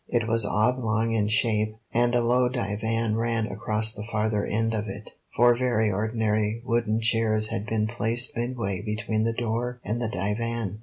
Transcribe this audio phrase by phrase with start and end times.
[0.07, 4.87] It was oblong in shape, and a low divan ran across the farther end of
[4.87, 5.11] it.
[5.35, 10.79] Four very ordinary wooden chairs had been placed midway between the door and the divan.